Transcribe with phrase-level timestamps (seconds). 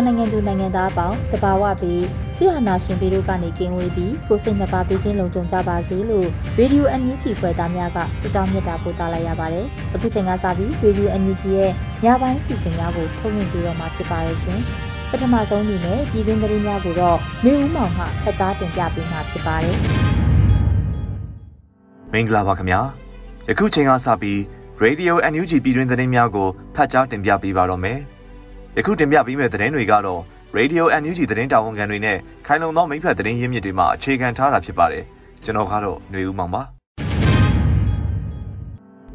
[0.00, 2.04] န်မာနိုင်ငံသူနိုင်ငံသားအပေါင်းတဘာဝပြီး
[2.36, 11.70] ဆရာနာရှင်ပြည်တို့ကနေကင်းဝေးပြီးကိုစိတ်နှပါပေးခြင်းလုံခြုံကြပါစေလို့ Radio NUG ဖွဲ့သားများကဆုတောင်းမြတ်တာပို့သလိုက်ရပါတယ်။အခုချိန်ကစပြီး Radio NUG ရဲ့
[12.04, 14.58] ညပိုင်းစီစဉ်များကိုထုတ်လွှင့်ပေးတော့မှာဖြစ်ပါရဲ့ရှင်။
[15.10, 19.76] ပထမဆုံးအနေနဲ့ပြည်တွင်းသတင်းများကိုတော့မျိုးဦးမောင်မှဖတ်ကြားတင်ပြပေးမှာဖြစ်ပါတယ်။
[22.12, 22.80] မင်္ဂလာပါခင်ဗျာ
[23.48, 24.38] ယခုချိန်ကစပြီး
[24.84, 28.00] Radio NUG ပြည်တွင်းသတင်းများကိုဖတ်ကြားတင်ပြပေးပါတော့မယ်
[28.78, 30.20] ယခုတင်ပြပေးမယ့်သတင်းတွေကတော့
[30.58, 35.04] Radio NUG သတင်းတာဝန်ခံတွေနဲ့ခိုင်လုံသောမိဖက်သတင်းရင်းမြစ်တွေမှအခြေခံထားတာဖြစ်ပါတယ်
[35.44, 36.62] ကျွန်တော်ကတော့ຫນွေဦးမောင်ပါ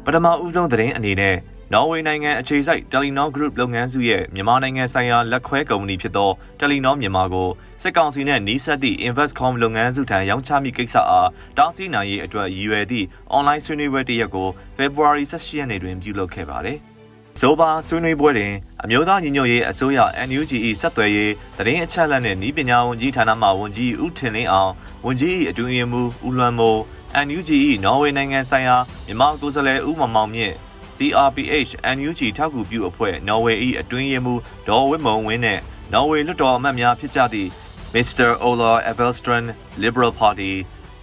[0.04, 1.36] ပထမဦးဆုံးသတင်းအနေနဲ့
[1.72, 7.48] နော်ဝေနိုင်ငံအခြေစိုက် Telenor Group လုပ်ငန်းစုရဲ့မြန်မာနိုင်ငံဆိုင်ရာလက်ခွဲကုမ္ပဏီဖြစ်သော Telenor မြန်မာကို
[7.82, 16.80] စစ်ကောင်စီနဲ့နှီးစပ်သည့် Investcom လုပ်ငန်းစုထံရောင်းချမိကိစ္စအားတောင်းဆီးနိုင်ရေးအတွက်ရည်ရွယ်သည့် online ဆွေးနွေးပွဲတစ်ရက်ကို February 18ရက်နေ့တွင်ပြုလုပ်ခဲ့ပါတယ်။
[17.40, 19.98] ဇိုဘာဆွေးနွေးပွဲတွင်အမျိုးသားညီညွတ်ရေးအစိုးရ
[20.28, 24.72] NUG ၏ဆက်သွယ်ရေးသတင်းအချက်အလက်နှင့်ဤပညာဝန်ကြီးဌာနမှဝန်ကြီးဦးထင်လင်းအောင်
[25.06, 26.80] ဝန်ကြီး၏အတွင်းရေးမှူးဦးလွမ်းမိုး
[27.26, 27.50] NUG
[27.84, 28.76] ၏နော်ဝေနိုင်ငံဆိုင်ရာ
[29.06, 30.54] မြန်မာကိုယ်စားလှယ်ဦးမောင်မောင်မြင့်
[30.96, 35.60] CRPH NUG ထောက်ကူပြုအဖွဲ့နော်ဝေ၏အတွင်းရေးမှူးဒေါ်ဝင်းမုံဝင်းနှင့်
[35.92, 37.50] နော်ဝေလွှတ်တော်အမတ်များဖြစ်ကြသည့်
[37.94, 38.28] Mr.
[38.46, 39.48] Ola Evelstrand
[39.82, 40.52] Liberal Party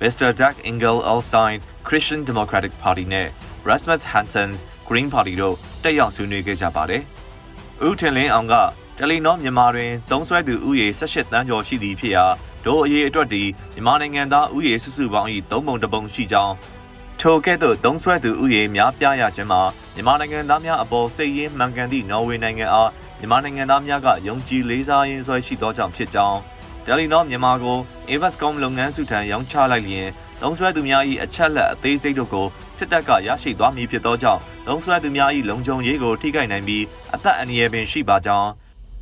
[0.02, 0.28] Mr.
[0.40, 1.56] Doug Engel Elstein
[1.88, 3.28] Christian Democratic Party နဲ့
[3.68, 4.52] Rasmus Hansen
[4.88, 7.02] Green Party တို့တက်ရောက်ဆွေးနွေးခဲ့ကြပါတယ်။
[7.88, 8.56] ဦးထင်လင်းအောင်က
[8.98, 12.26] တယ်လီနောမြန်မာတွင်သုံးစွဲသူဥယေ18တန်းကျော်ရှိသည်ဖြစ်ရာ
[12.66, 13.44] ဒို့အရေးအတွက်ဒီ
[13.74, 16.54] မြန်မာနိုင်ငံသားဥယေစုစုပေါင်း၏သုံးပုံတစ်ပုံရှိကြောင်း
[17.20, 19.62] ထိုကဲ့သို့သုံးဆွဲသူဥယေများပြားရခြင်းမှာ
[19.96, 22.90] မြန်မာနိုင်ငံသားများအပေါ်စိတ်ရင်းမှန်ကန်သည့်နော်ဝေနိုင်ငံအား
[23.20, 26.40] မြန်မာနိုင်ငံသားများကယုံကြည်လေးစားရင်းဆွဲရှိသောကြောင့်ဖြစ်ကြောင်း
[26.86, 27.78] တယ်လီနောမြန်မာကို
[28.14, 30.08] Investcom လုပ်ငန်းစုထံရောင်းချလိုက်လျင်
[30.42, 36.84] လုံဆွဲသူများ၏အချက်လက်အသေးစိတ်တို့ကိုစစ်တပ်ကရရှိသွားမည်ဖြစ်သောကြောင့် လုံဆွဲသူများ၏လုံခြုံရေးကိုထိခိုက်နိုင်ပြီး
[37.16, 38.50] အသက်အန္တရာယ်ပင်ရှိပါကြောင်း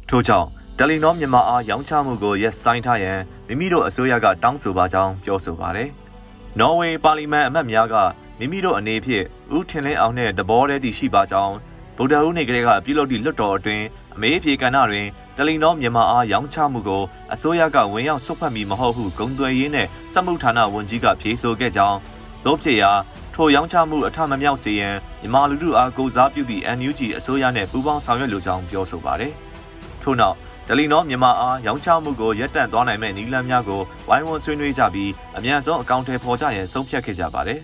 [0.09, 5.89] ထို့ကြောင့်တယ်လီနောမြန်မာအားရောင်းချမှုကိုရက်ဆိုင်ထားရန်မိမိတို့အစိုးရကတောင်းဆိုပါကြောင်းပြောဆိုပါတယ်။
[6.59, 7.95] နော်ဝေပါလီမန်အမတ်များက
[8.39, 11.55] မိမိတို့အနေဖြင့်ဦးထင်လင်းအောင်နှင့်တဘောတည်းတည်ရှိပါကြောင်း
[11.97, 13.85] ဗုဒ္ဓဟူးနေ့ကလေးကပြုလုပ်သည့်လွှတ်တော်အတွင်း
[14.15, 21.97] အမေးအဖြေကဏ္ဍတွင်တယ်လီနောမြန်မာအားရောင်းချမှုကိုအစိုးရကဝင်ရောက်ဆွတ်ဖက်မိမဟုတ်ဟုဂုံသွယ်ရေးနှင့်စက်မှုဌာနဝန်ကြီးကဖြေဆိုခဲ့ကြောင်း
[22.45, 22.91] တို့ဖြစ်ရာ
[23.35, 29.33] ထိုရောင်းချမှုအထမမြောက်စေရန်မြန်မာလူထုအားကိုစားပြုသည့် NUG အစိုးရနှင့်ပူးပေါင်းဆောင်ရွက်လိုကြောင်းပြောဆိုပါတယ်။
[30.01, 30.35] ထို့နောက်
[30.67, 37.59] တယ်လီနောမြန်မာအားရောင်းချမှုကိုရပ်တန့်သွားနိုင်မဲ့နည်းလမ်းများကိုဝိုင်းဝန်းဆွေးနွေးကြပြီးအမြန်ဆုံးအကောင့်ထဲပေါ်ကြရန်ဆုံးဖြတ်ခဲ့ကြပါတယ်။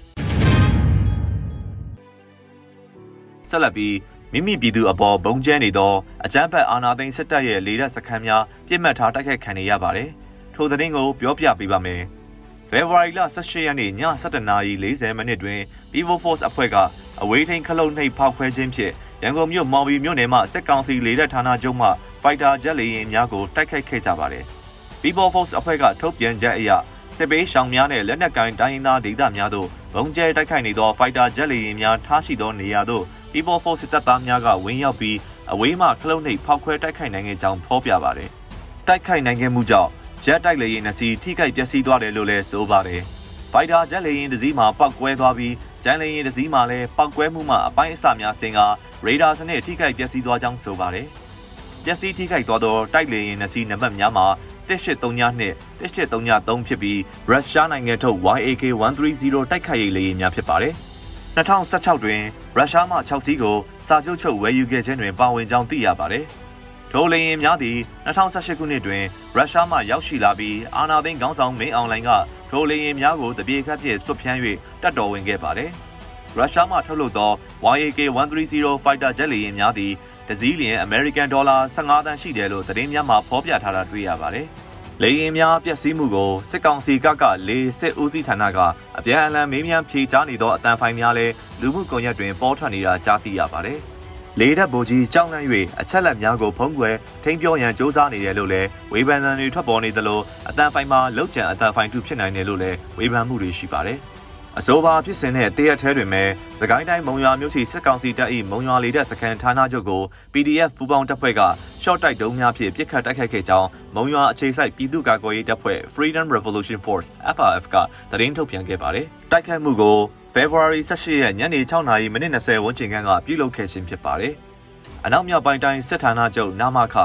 [3.50, 3.96] ဆက်လက်ပြီး
[4.34, 5.94] မိမိပြည်သူအပေါ်ဘုံကျဲနေသော
[6.26, 10.10] အကြမ်းဖက်အာဏာသိမ်းစစ်တပ်ရဲ့လေတပ်စခန်းများပြစ်မှတ်ထားတိုက်ခိုက်ခံနေရပါတယ်။
[10.56, 12.02] ထိုသတင်းကိုပြောပြပေးပါမယ်။
[12.72, 13.92] ဖေဖော်ဝါရီလ18ရက်နေ့ည
[14.24, 15.60] 7:40မိနစ်တွင်
[15.94, 16.76] Vivo Force အဖွဲ့က
[17.22, 21.88] အဝေးထိန်ခလုတ်နှိပ်ဖောက်ခွဲခြင်းဖြင့်ရန်ကုန်မြို့မော်ဘီမြို့နယ်မှစစ်ကောင်စီလေတပ်ဌာနချုပ်မှ
[22.22, 24.44] ဖိုက်တာဂျက်လေယာဉ်များကိုတိုက်ခိုက်ခဲ့ကြပါတယ်။
[25.02, 26.70] Vivo Force အဖွဲ့ကထုတ်ပြန်ချက်အရ
[27.18, 35.18] စစ်ပေးရှောင်များနဲ့လက်နက်ကိုင်တိုင်းရင်းသားဒေသများသို့ဘုံကျဲတိုက်ခိုက်နေသောဖိုက်တာဂျက်လေယာဉ်များထားရှိသောနေရာသို့ People Force တပ်သားများကဝင်းရောက်ပြီး
[35.52, 38.30] အဝေးမှခလုတ်နှိပ်ဖောက်ခွဲတိုက်ခိုက်နိုင်ခဲ့ကြောင်းဖော်ပြပါတယ်။
[38.88, 39.90] တိုက်ခိုက်နိုင်ခဲ့မှုကြောင့်
[40.26, 43.02] ဂျက်တိုက်လေယာဉ်နှစ်စီးထိခိုက်ပျက်စီးသွားတယ်လို့လည်းဆိုပါတယ်။
[43.52, 45.54] ဖိုက်တာဂျက်လေယာဉ်တစ်စီးမှာပောက်ကွဲသွားပြီး
[45.84, 48.60] ဂျန်လေယာဉ်တစ်စီးမှာလည်းပောက်ကွဲမှုမှအပိုင်းအစများဆင်က
[49.06, 51.08] ရေဒါစနစ်ထိခိုက်ပျက်စီးသွားကြောင်းဆိုပါတယ်။
[51.86, 54.26] ပျက်စီးထိခိုက်သွားသောတိုက်လေယာဉ်နှစ်စီးနံပါတ်များမှာ
[54.68, 57.00] 1832နဲ့1833ဖြစ်ပြီး
[57.30, 60.74] ရုရှားနိုင်ငံထုတ် YAK 130တိုက်ခိုက်ရေးလေယာဉ်များဖြစ်ပါတယ်။
[61.38, 62.22] 2016တွင်
[62.56, 66.26] ရုရှားမှ6စီးကိုစာချုပ်ချုပ်ဝယ်ယူခဲ့ခြင်းတွင်ပါဝင်ကြောင်းသိရပါတယ်။
[66.94, 69.04] ဒိုလေရင်များသည်2018ခုနှစ်တွင်
[69.36, 72.10] ရုရှားမှရောက်ရှိလာပြီးအာနာသိန်းခေါင်းဆောင်မင်းအောင်လှိုင်က
[72.52, 74.40] ဒိုလေရင်များကိုတပြေခတ်ဖြင့်ဆွတ်ဖြန်း၍
[74.82, 75.70] တပ်တော်ဝင်ခဲ့ပါတယ်။
[76.38, 77.32] ရုရှားမှထုတ်လုပ်သော
[77.78, 79.94] YAK-130 Fighter Jet လေယာဉ်များသည်
[80.28, 84.48] တစည်းလျင် American Dollar 15သန်းရှိတယ်လို့သတင်းများမှာဖော်ပြထားတာတွေ့ရပါတယ်။
[85.04, 88.60] လေယာဉ်များပျက်စီးမှုကိုစစ်ကောင်စီကကလေစစ်ဦးစီးဌာနက
[88.98, 93.80] အပြန်အလှန်မေးမြန်းဖြေကြားနေသောအတန်ဖိုင်များလည်းလူမှုကွန်ရက်တွင်ပေါ်ထွက်နေတာကြားသိရပါတယ်။
[94.42, 95.48] လေတပ်ဗိုလ်ကြီးကြောက်လန့်၍
[95.82, 100.20] အချက်လက်များကိုဖုံးကွယ်ထိန်းပြောရန်စ조사နေတယ်လို့လည်းဝေဖန်သံတွေထွက်ပေါ်နေသလို
[100.50, 103.98] အတန်ဖိုင်မှာလောက်ကျန်အတန်ဖိုင်တူဖြစ်နိုင်တယ်လို့လည်းဝေဖန်မှုတွေရှိပါတယ်။
[104.60, 106.24] အဆိုပါဖြစ်စဉ်တဲ့တရက်ထဲတွင်ပဲ
[106.60, 110.04] စကိုင်းတိုင်းမုံရွာမြို့ရှိစစ်ကောင်စီတပ်၏မုံရွာလေတပ်စခန်းဌာနချုပ်ကို
[110.34, 111.42] PDF ပူးပေါင်းတပ်ဖွဲ့က
[111.84, 117.76] short တိုက်တုံးများဖြင့်ပစ်ခတ်တိုက်ခိုက်ခဲ့ကြောင်းမုံရွာအခြေစိုက်ပြည်သူ့ကာကွယ်ရေးတပ်ဖွဲ့ Freedom Revolution Force FRF က
[118.12, 119.98] သတင်းထုတ်ပြန်ခဲ့ပါတယ်။တိုက်ခိုက်မှုကို
[120.38, 124.34] February 18ရက်ညနေ6:20မိနစ်20ဝန်းကျင်ခန့်ကပြုလုပ်ခဲ့ခြင်းဖြစ်ပါတယ်။
[125.06, 126.96] အနောက်မြောက်ပိုင်းတိုင်းစစ်ဌာနချုပ်နာမခ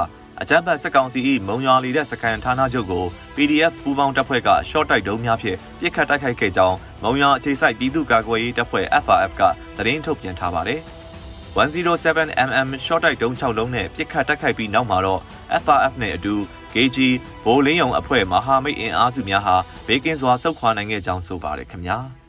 [0.41, 9.41] အကြမ်းဖက်စစ်ကောင်စီ၏မုံရွာလီတဲ့စခန်းဌာနချုပ်ကို PDF ပူးပေါင်းတပ်ဖွဲ့က short တိုက်တုံးများဖြင့်ပစ်ခတ်တိုက်ခိုက်ခဲ့ကြောင်းမုံရွာအခြေစိုက်ပြည်သူ့ကာကွယ်ရေးတပ်ဖွဲ့ FRF က
[9.77, 10.79] သတင်းထုတ်ပြန်ထားပါတယ်။
[11.57, 15.21] 107mm short တိုက်တုံး6လုံးနဲ့ပစ်ခတ်တိုက်ခိုက်ပြီးနောက်မှာတော့
[15.63, 16.35] FRF နဲ့အတူ
[16.73, 16.97] KG
[17.45, 19.55] ဘိုးလင်းယုံအဖွဲ့မဟာမိတ်အင်အားစုများဟာ
[19.87, 21.99] ဘေးကင်းစွာဆုတ်ခွာနိုင်ခဲ့ကြောင်းဆိုပါတယ်ခင်ဗျာ။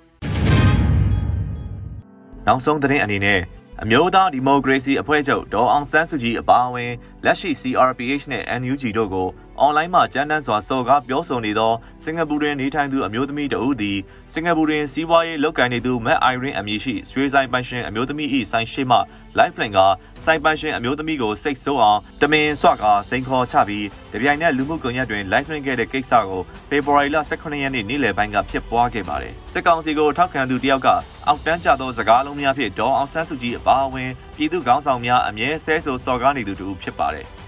[2.47, 3.41] နောက်ဆုံးသတင်းအနေနဲ့
[3.83, 6.93] အမျိုးသားဒီမိုကရေစီအဖွဲ့ချုပ်ဒေါ်အောင်ဆန်းစုကြည်အပါအဝင်
[7.25, 9.29] လက်ရှိ CRPH နဲ့ NUG တို့ကို
[9.61, 11.73] အွန်လိုင်းမှာကြမ်းတမ်းစွာစော်ကားပြောဆိုနေသော
[12.05, 13.99] စင်ကာပူတွင်နေထိုင်သူအမျိုးသမီးတဦးသည်
[14.33, 18.99] စင်ကာပူတွင်စီးပွားရေးလုပ်ကိုင်နေသူမက်အိုင်ရင်အမည်ရှိဆွေးဆိုင်ပိုင်ရှင်အမျိုးသမီး၏ဆိုင်ရှိမှ
[19.39, 19.79] lifeline က
[20.25, 30.89] စိုင်ပိုင်ရှင်အမျိုးသမီးကိုစိတ်ဆိုးအောင်တမင်ဆွကစိန်ခေါ်ချပြီးတပြိုင်နက်လူမှုကွန်ရက်တွင် lifeline ခဲ့တဲ့ကိစ္စကိုဖေဖော်ဝါရီလ18ရက်နေ့နေ့လယ်ပိုင်းကဖြစ်ပွားခဲ့ပါတယ်။စစ်ကောင်စီကိုထောက်ခံသူတယောက်က
[31.27, 37.29] အောက်တန်းကျသောစကားလုံးများဖြင့်ဒေါ်အောင်ဆန်းစုကြည်အပါအဝင်ပြည်သူခေါင်းဆောင်များအမြဲဆဲဆိုစော်ကားနေသူတူဖြစ်ပါတယ်။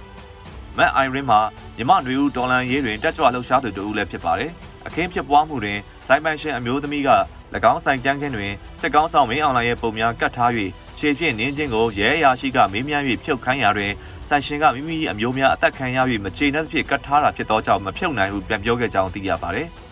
[0.78, 1.40] မက်အိုင်ရင်မှာ
[1.76, 4.50] မြမနွေဦးဒေါ်လန်ရေးတွင်တက်ကြွလှုပ်ရှားသူတူလည်းဖြစ်ပါတယ်။
[4.87, 7.11] အခင်းဖြစ်ပွားမှုတွင်စိုင်ပိုင်ရှင်အမျိုးသမီးက၎
[7.73, 10.50] င်းဆိုင်ကြမ်းခင်းတွင်စစ်ကောင်းဆောင်မင်းအောင်လှိုင်ရဲ့ပုံများကတ်ထား၍
[10.99, 13.93] ခြေဖြင့်နင်းချင်းကိုရဲအရာရှိကမေးမြန်း၍ဖြုတ်ခိုင်းရာတွင်
[14.28, 19.69] ဆိုင်ရှင်ကမိမိအမျိုးများအသက်ခံရ၍မကျေနပ်သဖြင့်ကတ်ထားတာဖြစ်သောကြောင့်မဖြုတ်နိုင်ဟုပြန်ပြောခဲ့ကြောင်းသိရပါတယ်။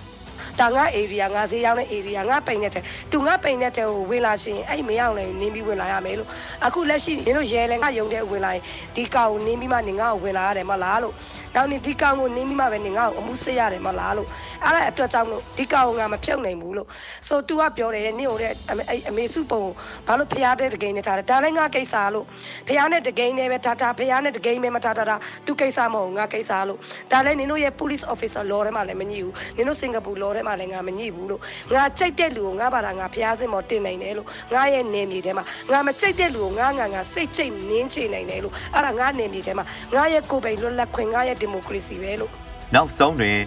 [0.61, 6.29] ဒါငါ area ငါဈေးရောက်တဲ့ area ငါပိန်တဲ့တဲ့သူငါပိန်တဲ့တဲ့ကိုဝင်လာရှင်အဲ့မရောက်လည်းနင်းပြီးဝင်လာရမယ်လို့
[6.67, 8.63] အခုလက်ရှိနင်တို့ရဲလဲငါယုံတဲ့ဝင်လာရင်
[8.97, 11.15] ဒီကောင်ကိုနင်းပြီးမှနင်ငါ့ကိုဝင်လာရတယ်မလားလို့
[11.55, 14.29] နောက်နေ့ဒီကောင်ကိုနင်းပြီးမှပဲနင်ငါ့ကိုအမှုစစ်ရတယ်မလားလို့
[14.65, 16.89] အဲ့ဒါအတွက်ကြောင့်လို့ဒီကောင်ကိုငါမဖြုတ်နိုင်ဘူးလို့
[17.29, 19.63] ဆိုသူကပြောတယ်နင့်ဟိုတဲ့အဲ့အမေစုပုံ
[20.07, 22.27] ဘာလို့ဖျားတဲ့တကိန်းနဲ့ထားတယ်ဒါလည်းငါကိစ္စလို့
[22.69, 25.17] ဖျားနဲ့တကိန်းနဲ့ပဲထားထားဖျားနဲ့တကိန်းပဲမထားထားတာ
[25.47, 26.79] သူကိစ္စမဟုတ်ငါကိစ္စလို့
[27.13, 31.41] ဒါလည်းနင်တို့ရဲ့ police officer law ထဲမှာလည်းမညှိဘူးနင်တို့စင်ကာပူ law ထဲမှာလည်းငါမညှိဘူးလို့
[31.75, 39.65] ငါကြိုက်တဲ့လူကိုငါဘာသာငါဖျားစင်မော်တင်နိုင်တယ်လို့ငါရဲ့နေမြေထဲမှာငါမကြိုက်တဲ့လူကိုငါငါငါစိတ်ချိတ်နင်းချနိုင်တယ်လို့အဲ့ဒါငါနေမြေထဲမှာ
[39.95, 42.33] ငါရဲ့ကိုယ်ပိုင်လွတ်လပ်ခွင့်ငါရဲ့ဒီမိုကရေစီပဲလို့
[42.75, 43.39] နောက်ဆုံးတွင်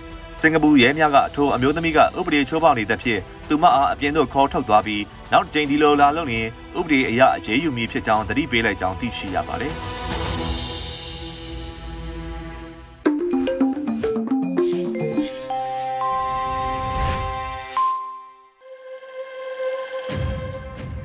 [0.41, 6.47] စင်ကာပူရဲများကအထိုအမျိုးသမီးကဥပဒေချိုးဖောက်နေတဲ့ဖြစ်သူမအားအပြင်သို့ခေါ်ထုတ်သွားပြီးနောက်တစ်ကြိမ်ဒီလိုလာလို့ရင်
[6.79, 9.73] ဥပဒေအရအရေးယူမည်ဖြစ်ကြောင်းသတိပေးလိုက်ကြောင်းသိရှိရပါတယ်။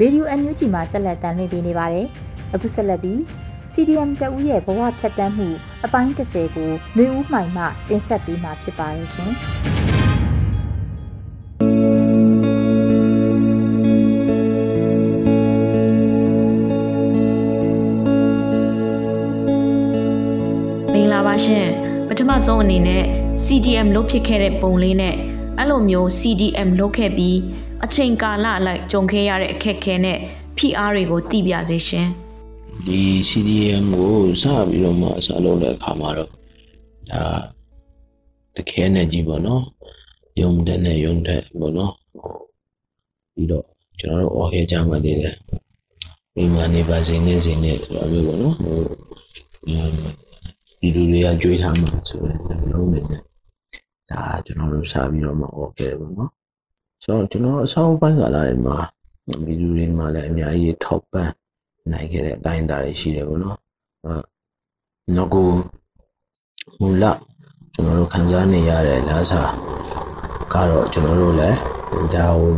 [0.03, 2.07] ရေဒီယို NUG မှာဆက်လက်တင်ပြနေပါတယ်။
[2.55, 3.19] အခုဆက်လက်ပြီး
[3.73, 5.49] CDM တဦးရဲ့ဘဝဖြတ်တန်းမှု
[5.85, 9.33] အပိုင်း30ကိုຫນွေဦးမှိုင်မှတင်ဆက်ပေးမှာဖြစ်ပါတယ်ရှင်။
[21.33, 21.69] ပါရှင်
[22.09, 23.05] ပထမဆုံးအနေနဲ့
[23.45, 25.17] CDM လုပ်ဖြစ်ခဲ့တဲ့ပုံလေးနဲ့
[25.59, 27.37] အဲ့လိုမျိုး CDM လုပ်ခဲ့ပြီး
[27.85, 30.19] အချိန်ကာလအလိုက်ကြုံခဲ့ရတဲ့အခက်အခဲနဲ့
[30.57, 32.09] ဖိအားတွေကိုသိပြစေရှင်
[32.87, 36.31] ဒီ CDM ကိုစပြီးတော့မှအစားလုပ်တဲ့အခါမှာတော့
[37.11, 37.23] ဒါ
[38.57, 39.65] တခဲနဲ့ကြီးပေါ့နော်
[40.41, 41.95] ယုံတဲ့နဲ့ယုံတဲ့ပေါ့နော်
[43.35, 43.65] ပြီးတော့
[44.01, 45.37] ကျွန်တော်တို့အော်ခဲကြမှာနေတယ်
[46.35, 48.81] မိမနေပါစေနေစေနေတော့မျိုးပေါ့နော်ဟို
[50.81, 53.23] ဒီလူတွေကကြွေးထားမှာဆိုရင်ကျွန်တော်တို့နေတယ်
[54.11, 56.33] ဒါကျွန်တော်တို့စပြီးတော့မှအော်ခဲတယ်ပေါ့နော်
[57.03, 58.77] ဆိုတော့ကျွန်တော်အဆောင်ပိုင်းကာလတွေမှာ
[59.47, 61.31] ဒီလူတွေမှာလည်းအများကြီးထောက်ပံ့
[61.93, 63.59] နိုင်ခဲ့တဲ့အတိုင်းအတာတွေရှိတယ်ပေါ့နော်
[64.05, 64.15] အဲ
[65.17, 65.49] နောက်ကို
[66.81, 67.05] မူလ
[67.75, 69.43] ကျွန်တော်တို့ခံစားနေရတဲ့လာစာ
[70.55, 71.59] ကတော့ကျွန်တော်တို့လည်း
[72.15, 72.55] ဒါကို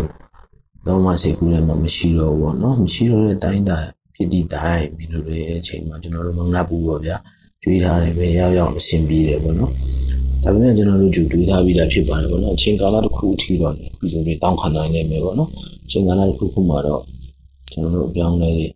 [0.87, 3.79] တော့မှစိတ်ကူးလည်းမရှိတော့ဘူးပေါ့နော်မရှိတော့တဲ့တိုင်းတာ
[4.15, 7.17] ဖြစ်သည့်တိုင်းဒီလိုတွေအချိန်မှာကျွန်တော်တို့မငတ်ဘူးပေါ့ဗျာ
[7.63, 9.73] ကြွေးထားတယ်ပဲရောက်ရောက်အဆင်ပြေတယ်ပေါ့နော်
[10.45, 15.51] ဒါပေမဲ့ကျွန်တော်တို့ကြူတွေးထားပြီးသားဖြစ်ပါတယ်ပေါ့နော်အချိန်ကာလတစ်ခုအထိတော့ဒီလိုတွေတောင်းခံနိုင်နေမယ်ပေါ့နော်
[15.85, 17.03] အချိန်ကာလတစ်ခုခုမှာတော့
[17.73, 18.67] ကျွန်တော်တို့အပြောင်းလဲတွေ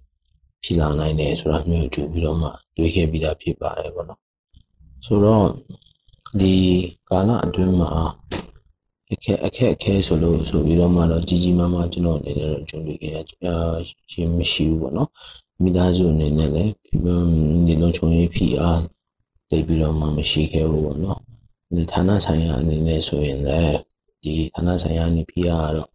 [0.64, 4.20] ဖြစ်လာနိုင်တယ်ဆိုတာမျိုးကြူပြီးတော့မှတွေးခဲ့ပြီးသားဖြစ်ပါတယ်ပေါ့နော်
[5.06, 5.46] ဆိုတော့
[6.40, 6.54] ဒီ
[7.10, 7.90] ကာလအတွင်းမှာ
[9.12, 13.16] အခက်အခက်အခဲဆိုလို့ဆိုပြီးတော့မှတော့ကြီးကြီးမားမားကျွန်တော်အနေနဲ့တော့ကြုံတွေ့ခဲ့ရ
[14.12, 15.10] ရှင်မရှိဘူးပေါ့နော်
[15.62, 18.82] မိသားစုအနေနဲ့လည်းဒီလုံခြုံရေးဖိအား
[19.50, 21.20] တိတ်ပြီးတော့မှမရှိခဲ့ဘူးပေါ့နော်
[21.76, 23.78] ဒီဌာနဆိုင်ရာအနေနဲ့ဆိုရင်လည်း
[24.22, 25.88] ဒီဌာနဆိုင်ရာအနေဖိအားကတော့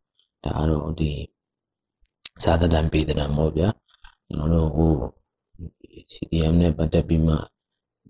[0.43, 1.11] ဒါကတော့ဒီ
[2.43, 3.69] စာသတ္တန်ပေးတဲ့မောဗျာ
[4.27, 4.91] ကျွန်တော်တို့ဟို
[6.13, 7.35] CDM နဲ့ပတ်သက်ပြီးမှ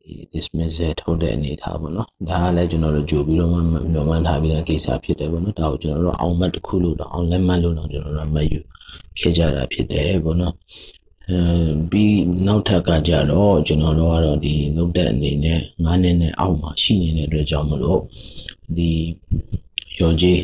[0.02, 8.60] ဒီ dismissal ထုတ်တဲ့အနေထားပေါ့နော်ဒါကလည်းကျွန်တော်တို့ကြိုပြီးတော့မှမျှော်မှန်းထားပြီးတဲ့ကိစ္စဖြစ်တယ်ပေါ့နော်ဒါကိုကျွန်တော်တို့အောင်မှတ်တစ်ခုလို့တော့အောင်လက်မှတ်လို့တော့ကျွန်တော်တို့မယူ
[9.20, 11.03] ခဲ့ကြတာဖြစ်တယ်ပေါ့နော်အဲ
[11.92, 18.02] ပြီးနောက်ထပ်ကကြတော့ကျွန်တော်တို့ကတော့ဒီလုတ်တဲ့အနေနဲ့9နှစ်နဲ့အောက်မှာရှိနေတဲ့အတွက်ကြောင့်မလို့
[18.78, 18.92] ဒီ
[20.00, 20.40] ရောကြီး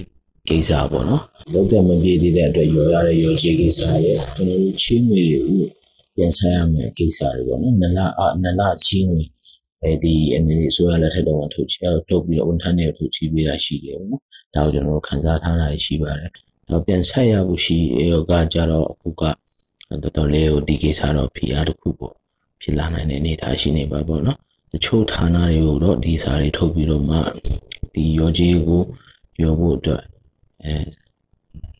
[0.50, 5.64] ကိစ္စပေါ့နော်လုတ်တဲ့မပြေသေးတဲ့အတွက်ရောရတဲ့ရောကြီးကိစ္စရဲ့ကျွန်တော်တို့ချင်းငွေတွေကို
[6.16, 9.24] ပြန်ဆက်ရမယ်ကိစ္စတွေပေါ့နော်နလအနလချင်းငွေ
[9.84, 11.76] အဲဒီအနေနဲ့ဆိုရလက်ထက်တော့ထုတ်ချ
[12.10, 14.22] ထုတ်ပြီးတော့ဝန်ထမ်းတွေထုတ်ချပေးတာရှိတယ်ပေါ့နော်
[14.56, 16.32] ဒါကိုကျွန်တော်တို့ခန်းစားထားတာရှိပါတယ်
[16.70, 17.78] တော့ပြန်ဆက်ရဖို့ရှိ
[18.12, 19.24] ရောကကြတော့အခုက
[19.90, 22.14] တော်တော်လေးကိုဒီကိစ္စတော့ဖိအားတစ်ခုပေါ့
[22.62, 24.38] ဖြစ်လာနိုင်တဲ့အနေအထားရှိနေပါပေါ့နော်
[24.72, 27.18] တချို့ဌာနတွေကိုတော့ဒီစာတွေထုတ်ပြီးတော့မှ
[27.94, 28.84] ဒီရောကြီးကို
[29.42, 30.04] ရောဖို့အတွက်
[30.64, 30.76] အဲ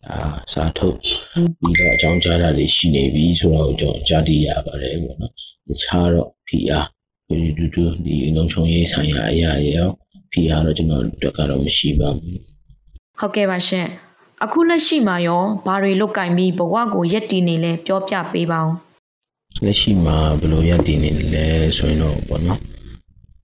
[0.10, 0.20] အာ
[0.54, 0.98] စာထုတ်
[1.60, 5.34] ပြီးတော့အကြောင်းကြားတာတွေရှိနေပြီဆိုတော့ကျွန်တော်ကြားတည်ရပါတယ်ပေါ့နော်
[5.68, 6.88] တခြားတော့ဖိအား
[7.28, 9.90] ဒီတူတူဒီလုံခြုံရေးဆိုင်ရာအရာရော
[10.32, 12.40] ဖိအားတော့ကျွန်တော်တို့ကတော့မရှိပါဘူး
[13.20, 13.88] ဟုတ်ကဲ့ပါရှင်
[14.44, 18.74] အခုလက်ရှိမှာရောဘာတွေလုတ်ကင်ပြီးဘဝကိုရက်တည်နေလဲပြောပြပေးပါဦး
[19.64, 21.46] လက်ရှိမှာဘယ်လိုရက်တည်နေလဲ
[21.78, 22.60] ဆိုရင်တော့ပေါ့နော်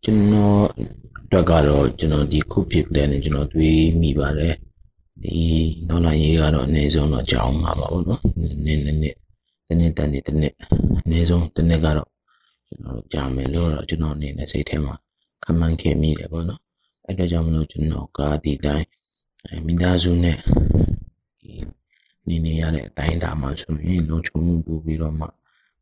[0.03, 0.63] ကျွန်တော်
[1.23, 4.55] အတွက်ကတော့ကျွန်တော်ဒီခုဖြစ်တဲ့နဲ့ကျွန်တော်တွေးမိပါတယ်
[5.23, 5.37] ဒီ
[5.87, 8.21] နောက်လာရေးကတော့အနည်းဆုံးတော့ကြောင်းမှာပါပေါ့နော်
[8.65, 9.17] နည်းနည်းနည်း
[9.67, 10.53] တနေ့တနေ့တနေ့
[11.03, 12.09] အနည်းဆုံးတနေ့ကတော့
[12.67, 14.95] ကျွန်တော်ကြာမယ်လို့တော့ကျွန်တော်အနေနဲ့စိတ်ထဲမှာ
[15.43, 16.61] ခမှန်းခဲ့မိတယ်ပေါ့နော်
[17.05, 18.87] အဲ့ဒါကြောင့်မလို့ကျွန်တော်ကဒီတိုင်း
[19.65, 20.37] မိသားစုနဲ့
[21.41, 21.53] ဒီ
[22.27, 25.25] နေနေရတဲ့အတိုင်းဒါမှဆိုရင်လုံခြုံမှုပို့ပြီးတော့မှ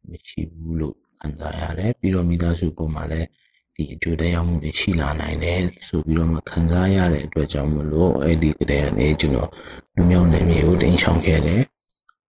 [0.09, 3.27] မရှိဘူးလို့ခံစားရတယ်ပြီးတော့မိသားစုပုံမှာလည်း
[3.75, 9.49] ဒီအကျိုးတရားမှုတွေရှိလာနိုင်တယ်ဆိုပြီးတော့မှခံစားရတဲ့အတွက်ကြောင့်မလို့အဲ့ဒီကတည်းကနေကျွန်တော်
[9.95, 11.63] လူမျိုးနယ်မြေကိုတင်ဆောင်ခဲ့တယ်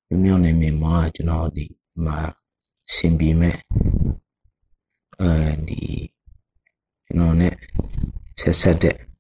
[0.09, 1.65] လူမျိုးနယ်မြေမှာကျွန်တော်ဒီ
[2.05, 2.19] မှာ
[2.95, 3.57] စင်ပြီးမဲ့
[5.21, 5.31] အဲ
[5.69, 5.83] ဒီ
[7.07, 7.49] ကျွန်တော် ਨੇ
[8.41, 9.14] ဆက်ဆက်တဲ့ဒီ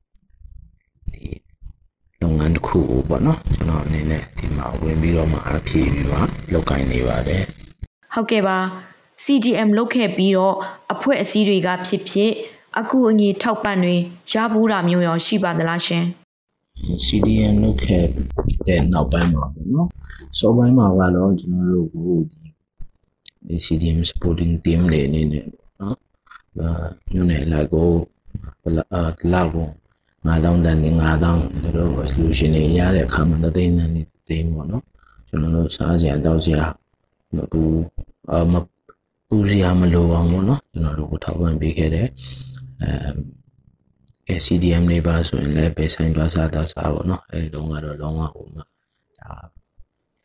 [2.24, 6.18] လုပ်ငန်းတစ်ခုကိုပေါ့နော်ကျွန်တော်အနေနဲ့ဒီမှာဝင်ပြီးတော့မှအပြည့်ပြီးမှ
[6.52, 7.42] လုပ်ကိုင်နေပါတယ်
[8.14, 8.58] ဟုတ်ကဲ့ပါ
[9.24, 10.56] CDM လုတ်ခဲ့ပြီးတော့
[10.92, 12.30] အဖွဲ့အစည်းတွေကဖြစ်ဖြစ်
[12.78, 13.96] အခုအငြိထောက်ပံ့တွေ
[14.32, 16.04] ရဘူးတာမျိုးရောရှိပါသလားရှင်
[17.04, 18.04] CDM လုတ်ခဲ့
[18.66, 19.88] တဲ့နောက်ပိုင်းမှာပေါ့နော်
[20.38, 22.14] စောပိုင်းမှာကတော့ကျွန်တော်တို့ကို
[23.48, 25.46] ဒီ CDM supporting team တွေအနေနဲ့
[25.80, 25.96] နော်
[26.60, 27.90] အာမြို့နယ်လိုက်ကို
[28.64, 28.70] အာ
[29.32, 29.68] လောက်ကို
[30.28, 31.38] 9000တန်နဲ့9000
[31.76, 33.90] တို့ solution တွေရတဲ့အခါမှာသိန်းနဲ့
[34.28, 34.84] သိန်းပေါ့နော်
[35.28, 36.64] ကျွန်တော်တို့စားစရာတောက်စရာ
[37.36, 37.62] မပူ
[38.30, 38.54] အာမ
[39.28, 42.08] ပူစရာမလိုအောင်ပေါ့နော်ကျွန်တော်တို့ကိုထောက်ပံ့ပေးခဲ့တယ်
[44.28, 48.64] အဲ CDM တွေပါဆိုရင်လည်းပဲဆိုင်သွားစားတာစားပေါ့နော်အဲဒီတော့ကတော့လုံးဝဟိုမှာ
[49.20, 49.32] ဒါ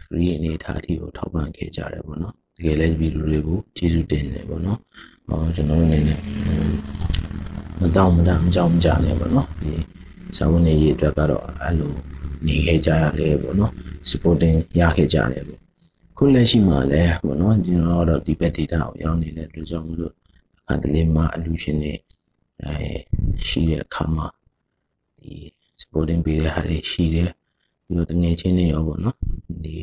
[0.04, 4.80] free အနေထားအထိကိုထောက်ပံ့ခဲ့ကြတယ်ပေါ့နော်တကယ်လည်းဗီဒီယိုတွေကိုကျေးဇူးတင်တယ်ပေါ့နော်
[5.28, 6.20] ဟောကျွန်တော်အနေနဲ့
[7.82, 9.74] မတောင်းမတမကြောက်မကြနဲ့ပေါ့နော်ဒီ
[10.38, 11.94] စာဝန်နေရေးအတွက်ကတော့အဲ့လို
[12.46, 13.72] နေခဲ့ကြရတယ်ပေါ့နော်
[14.10, 15.62] supporting ရခဲ့ကြတယ်ပေါ့
[16.18, 20.14] ခုလက်ရှိမှာလည်းပေါ့နော်ကျွန်တော်တော့ဒီဘက် data ကိုရောက်နေတဲ့အတွက်ကြောင့်မလို့
[20.60, 21.94] အခါတလေမှာ illusion တွေ
[22.64, 22.90] အဲ
[23.48, 24.28] ရှိတဲ့အခါမှာ
[25.20, 25.34] ဒီ
[25.82, 27.32] supporting ပေးတဲ့ဟာတွေရှိတယ်
[27.86, 29.18] ပြီးတော့တငယ်ချင်းတွေရောပေါ့နော်
[29.64, 29.78] ဒီ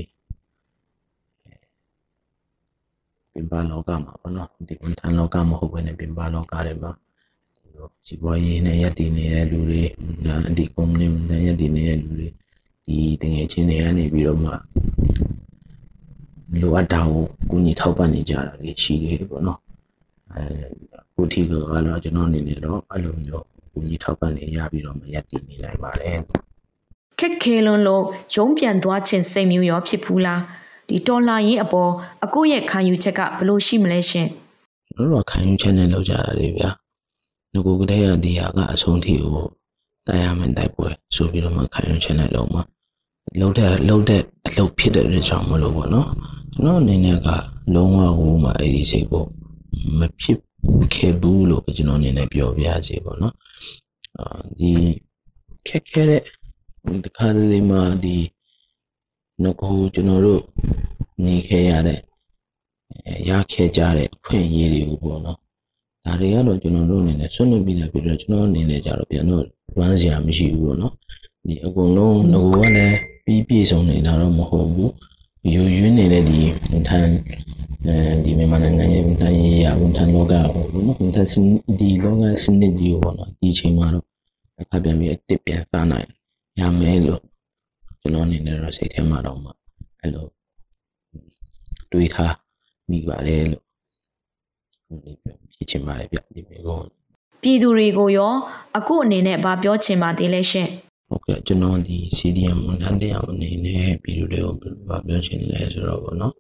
[3.33, 6.93] ပြင်ပလောကမှာပေါ့နော်ဒီဝန်ထမ်းလောကမဟုတ်ဘဲနဲ့ပြင်ပလောကတွေမှာ
[7.87, 9.83] ဒီလိုစီးပွားရေးနဲ့ရည်တည်နေတဲ့လူတွေ
[10.57, 12.29] ဒီ company နဲ့ရည်တည်နေတဲ့လူတွေ
[12.87, 14.53] ဒီတငယ်ချင်းတွေကနေပြီးတော့မှ
[16.61, 19.61] လိုအပ်တာကိုကိုကြီးထောက်ပံ့နေကြတာလေရှိတယ်ပေါ့နော်
[20.33, 20.43] အဲ
[21.15, 26.21] ကိုတီကတော့ကျွန်တော်အနေနဲ့တော့အဲ့လိုမျိုးကိုကြီးထောက်ပံ့နေရပြီးတော့မရည်တည်နေနိုင်ပါတယ်
[27.21, 28.05] ခက်ခဲလွန်းလို့
[28.37, 30.43] ရုံးပြန်သွားခြင်းစိတ်မျိုးရောဖြစ်ဘူးလား
[30.89, 31.91] ဒီတော်လာရင်အပေါ်
[32.25, 34.29] အကိုရဲ့ခံယူချက်ကဘလို့ရှိမလဲရှင်
[34.97, 36.71] တို့တော့ခံယူချက်နဲ့လောက်ကြတာလေဗျာ
[37.57, 39.47] ငကိုကလေးရဒီဟာကအဆုံးထိကို
[40.07, 42.63] တိုင်ရမယ်တိုက်ပွဲဆိုပြီးတော့မှခံယူချက်နဲ့လုံးမှာ
[43.41, 46.09] လုံးတဲ့လုံးတဲ့အလုပ်ဖြစ်တဲ့အတွက်ကြောင့်မလို့ပေါ့နော်
[46.55, 47.29] ကျွန်တော်အနေနဲ့က
[47.75, 49.25] လုံးဝဟိုမှာအဲ့ဒီစိတ်ကို
[49.99, 50.39] မဖြစ်
[50.95, 53.35] ခဲ့ဘူးလို့ကျွန်တော်အနေနဲ့ပြောပြစီပေါ့နော်
[54.19, 54.71] အာဒီ
[55.69, 56.23] ခက်ခဲတဲ့
[57.05, 58.17] ဒီခါလေးမှာဒီ
[59.43, 60.43] ငကိုကျွန်တော်တို့
[61.25, 62.01] နေခဲ့ရတဲ့
[63.29, 65.39] ရခဲ့ကြတဲ့အခွင့်အရေးတွေကိုပေါ့နော်
[66.07, 69.45] ဒါတွေကတော့ကျွန်တော်တို့အနေနဲ့ဆွနေပြီးသားပြီးတော့ကျွန်တော်အနေနဲ့ကြတော့ပြန်တော့
[69.79, 70.95] ဝမ်းစရာမရှိဘူးပေါ့နော်
[71.47, 74.93] ဒီအကုန်လုံးငကိုကလည်းပြီးပြည့်စုံနေတာတော့မဟုတ်ဘူး
[75.53, 77.13] ယူရင်းနေတဲ့ဒီဝန်ထမ်း
[77.87, 81.35] အဲဒီမြန်မာနိုင်ငံရဲ့ဝန်ထမ်းရေးရဝန်ထမ်းလောကပေါ့နော်ဝန်ထမ်းစ
[81.79, 84.05] ဒီလောကစနစ်ကြီးကိုပေါ့နော်ဒီချိန်မှာတော့
[84.61, 86.09] အခါပြန်ပြီးအစ်စ်ပြန်စားနိုင်
[86.61, 87.23] ရမယ်လို့
[88.01, 89.51] ကျွန်တော်အနေနဲ့တော့စိတ်ထဲမှာတော့မှ
[90.01, 90.27] အဲ့လို
[91.93, 92.35] တွေးထား
[92.91, 93.66] မိပါတယ်လို့
[94.89, 95.13] ဒီ
[95.55, 96.79] ဖြစ်ချင်ပါတယ်ဗျဒီမေကော
[97.43, 98.33] ပြည်သူတွေကိုရော
[98.79, 100.69] အခုအနေနဲ့ဗာပြောချင်ပါသေးလဲရှင်
[101.09, 104.55] ဟုတ်ကဲ့ကျွန်တော်ဒီ CDM ဝန်ထမ်းတရားအနေနဲ့ပြည်သူတွေကို
[104.89, 106.35] ဘာပြောချင်လဲဆိုတော့ဗောနော်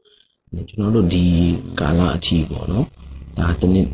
[0.69, 1.25] ကျွန်တော်တို့ဒီ
[1.81, 2.87] ကာလအထိပေါ့နော်
[3.38, 3.91] ဒါတနည်း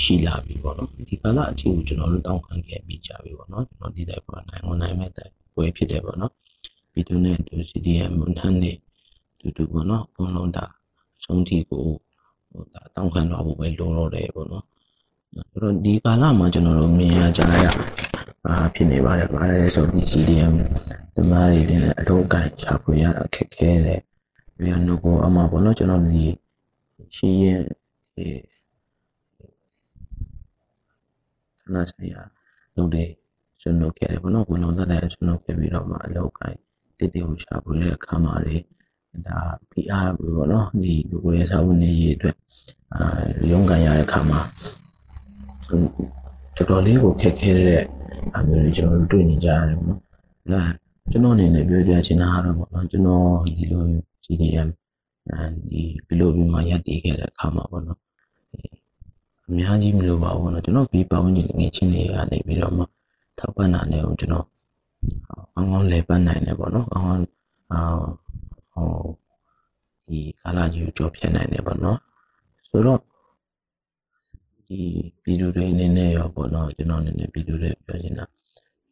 [0.00, 6.32] ရှိလာပြီပေါ့နော်ဒီကာလအထိကိုကျွန်တော်တို့တောင်းခံခဲ့ပြီးကြပြီပေါ့နော်ကျွန်တော်ဒီတိုင်းပေါ်နိုင်ဝန်နိုင်မဲ့တဲ့ပွဲဖြစ်တယ်ပေါ့နော်
[6.92, 8.72] ပြည်သူနဲ့ဒီ CDM ဝန်ထမ်းတွေ
[9.40, 10.64] တူတူပေါ့နော်အကုန်လုံးဒါ
[11.18, 12.05] အဆုံးထိကိုဟိုဒါ
[12.94, 14.64] တောင်းခံတော့ဖို့ပဲလိုတော့တယ်ပေါ့နော်
[15.34, 17.66] အဲ့တော့ဒီကာလမှာကျွန်တော်တို့မြင်ရကြရ
[18.46, 20.54] အာဖြစ်နေပါတယ်ဗါလဲဆိုဒီ CDM
[21.14, 24.02] ဒီမားတွေလည်းအလုပ်အကင်ရှာဖွေရတာခက်ခဲတယ်
[24.56, 26.24] ပြီးတော့ငကိုအမှာပေါ့နော်ကျွန်တော်ဒီ
[27.16, 27.60] ရှိရင်
[28.14, 28.26] ဒီ
[31.60, 32.22] ခဏဆိုင်ရာ
[32.76, 33.10] လုပ်တယ်
[33.60, 36.56] ကျွန်တော်ခဲ့တယ်ပေါ့နော်ဘုံလုံးသက်တယ်ကျွန်တော်ခဲ့ပြီးတော့မှအလုပ်အကင်
[36.98, 38.56] တည်တည်ကိုရှာဖွေတဲ့အခါမှာလေ
[39.26, 39.38] ဒါ
[39.70, 42.36] PR ပေါ့နော်ဒီလူကိုရဲ့စာဝန်နေရေးအတွက်
[42.94, 43.20] အာ
[43.50, 44.40] ရုံးကန်ရတဲ့အခါမှာ
[46.56, 47.82] တော်တော်လေးကိုခက်ခဲတဲ့
[48.36, 50.00] အမျိုးတွေကျွန်တော်တို့တွေ့နေကြရတယ်ပေါ့နော်။
[50.52, 50.62] ဒါ
[51.10, 53.84] ကျွန်တော်အနေနဲ့ပြောပြချင်တာကတော့ပေါ့နော်ကျွန်တော်ဒီလို
[54.24, 54.68] CDM
[55.30, 58.00] အဲဒီဘီလိုဘီမှာရပ်တည်ခဲ့တဲ့အခါမှာပေါ့နော်
[59.46, 62.84] အများကြီးမလိုပါဘူးနော်ကျွန်တော်ဘီပတ်ဝန်းကျင်ငွေချင်းတွေကနေပြီးတော့မှ
[63.38, 64.46] ထောက်ပံ့တာနဲ့ကျွန်တော်
[65.54, 67.26] ကောင်းကောင်းလဲပတ်နိုင်တယ်ပေါ့နော်ကောင်းကောင်း
[67.72, 67.80] အာ
[68.76, 68.92] ဟို
[70.06, 71.98] ဒီကာလာကြီးကိုကြော်ဖြတ်နိုင်တယ်ပေါ့နော်
[72.68, 73.00] ဆိုတော့
[74.66, 74.80] ဒီ
[75.22, 78.24] ဗီဒီယိုတွေအနေနဲ့ရောပေါ့နော်ကျွန်တော်အနေနဲ့ဗီဒီယိုတွေပြောချင်တာ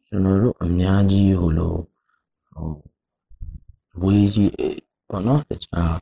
[0.07, 1.75] ကျွန်တော်တို့အများကြီးဟိုလို
[2.55, 2.71] ဟို
[4.01, 4.51] ဝေးကြီး
[5.09, 5.95] ပေါ့နော်တခြား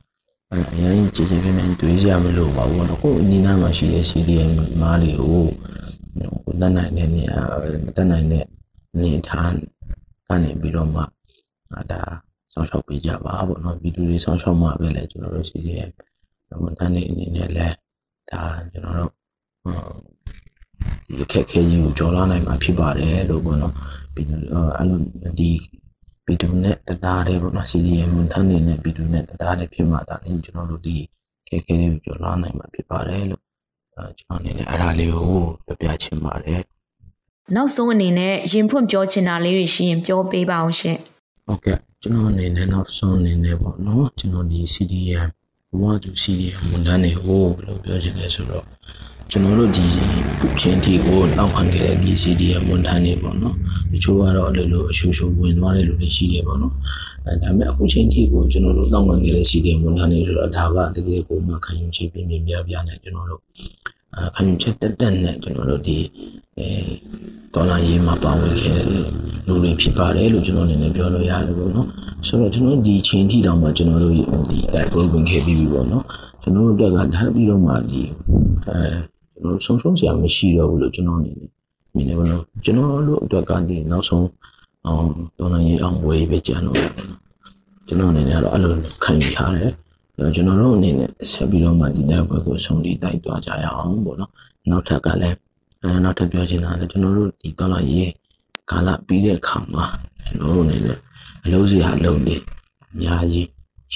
[0.52, 5.44] အရင်ကြည်ကြည်ပြင်းပြင်းတွေးစရာမလိုပါဘူးပေါ့နော်ကိုအနီးနားမှာရှိတဲ့ CDM မားလေးကို
[6.62, 7.39] တတ်နိုင်တဲ့နေရာ
[7.98, 8.46] တတ်နိုင်တဲ့
[9.02, 9.54] နေထား
[10.28, 11.02] ကနေပြီးတော့မှ
[11.91, 12.02] ဒါ
[12.54, 15.92] ဆောင်းလျှောက်ပေးကြပါပေါ့နော်ဗီဒီယိုတွေဆောင်းလျှောက်မှပဲလေကျွန်တော်တို့ CDM
[16.63, 17.68] ဝန်ထမ်းတွေအနေနဲ့လဲ
[18.32, 19.12] ဒါကျွန်တော်တို့
[21.08, 23.74] ဒီအခက်အခဲကြီးကိုကျော်လွှားနိုင်မှာဖြစ်ပါတယ်လို့ပေါ့နော်
[24.13, 24.42] ပြီးအဲ့
[24.89, 25.00] လို
[25.39, 25.50] ဒီ
[26.26, 30.98] ဗီဒီယိုနဲ့တရားတွေပေါ့နော် CDM ဝန်ထမ်းတွေနဲ့ဗီဒီယိုနဲ့တရားတွေဖြစ်မှာဒါလည်းကျွန်တော်တို့ဒီ
[31.44, 33.42] အခက်အခဲတွေကိုကျော်လွှားနိုင်မှာဖြစ်ပါတယ်လို့
[33.98, 36.62] အဲကျွန်တော်အနေနဲ့အဲ့ဒါလေးကိုပြောပြချင်ပါတယ်
[37.56, 40.98] နောက်ဆုံးအနေနဲ့ရင်ဖွင့်ပြောချင်တာလေးတွေရှိရင်ပြောပေးပါအောင်ရှင်
[41.47, 45.29] ဟုတ်ကဲ့ကျွန်တော်အနေနဲ့နောက်ဆုံးအနေနဲ့ပေါ့နော်ကျွန်တော်ဒီ CDM
[45.69, 48.65] ဘဝတူ CDM ဝန်ထမ်းတွေကိုဘယ်လိုပြောချင်လဲဆိုတော့
[49.32, 49.86] ကျွန်တော်တို့ဒီ
[50.32, 53.56] အခုချင်းတီကိုအောက်ခံခဲ့တဲ့ဒီ CDM ဝန်ထမ်းတွေပေါ့နော်
[53.91, 56.73] တချို့ကတော့အဲ့လိုလိုအရှူရှူဝင်သွားတဲ့လူတွေရှိတယ်ပေါ့နော်
[57.25, 63.41] အဲဒါပေမဲ့အခုချင်းတီကိုကျွန်တော်တို့တောင်းခံခဲ့တဲ့ CDM ဝန်ထမ်းတွေဆိုတော့ဒါကတကယ်ကိုမှခံယူချက်ပြင်းပြင်းပြပြနဲ့ကျွန်တော်တို့
[64.15, 65.97] အဲခံယူချက်တက်တက်နဲ့ကျွန်တော်တို့ဒီ
[66.60, 66.70] အဲ
[67.54, 69.08] ဒေါ်လာရေးမှာပါဝင်ခဲ့တဲ့
[69.48, 71.88] လူတွေဖြစ်ပါတယ်လို့ကျွန်တော်အနေနဲ့ပြောလို့ရတယ်ပေါ့နော်
[72.28, 74.22] ဆိုတော့ကျွန်တော်ဒီချင်းတီတောင်မှကျွန်တော်တို့ဒီ
[74.74, 76.04] တိုက်ပွဲဝင်ခဲ့ပြီးပြီပေါ့နော်
[76.42, 78.04] ကျွန်တော်တို့တက်ကဓာတ်ပြီးတော့မှဒီ
[78.68, 78.80] အဲ
[79.34, 81.50] ကျွန်တော်ဆုံးရှုံးစရာမရှိတော့ဘူးလို့ကျွန်တော်အနေနဲ့
[81.96, 84.28] မြင်နေပါလို့ကျွန်တော်တို့အတွက်ကဒီနောက်ဆုံး
[84.88, 85.08] အောင်
[85.39, 87.20] ဒေါ်လာရေးအောင်ဝယ်ပဲကြံတော့ပေါ့နော်
[87.88, 89.72] ကျွန်တော်အနေနဲ့ကတော့အဲ့လိုခံယူထားတယ်
[90.36, 94.32] ကျွန်တော်တို့အနေနဲ့ဆက်ပြီးတော့မှဒီတိုက်ပွဲကိုဆုံးထိတိုက်သွားကြရအောင်ပေါ့နော်
[94.70, 95.38] နောက်ထပ်ကလည်း
[95.84, 98.12] အဲနောက်ထပ်ပြောချင်တာလည်းကျွန်တော်တို့ဒီဒေါ်လာရေး
[98.72, 99.86] ကာလပြီးတဲ့အခါမှာ
[100.26, 100.98] ကျွန်တော်တို့အနေနဲ့
[101.46, 102.36] အလုံးစရာအလုံးတွေ
[102.93, 103.48] အများကြီး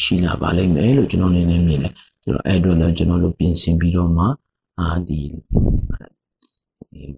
[0.02, 4.26] ရှိလာပါလိမ့်မယ်လို့ကျွန်တော်အနေနဲ့မြင်တယ်ကျွန်တော်အဲ့အတွက်လည်းကျွန်တော်တို့ပြင်ဆင်ပြီးတော့မှ
[4.80, 5.19] အာဒီ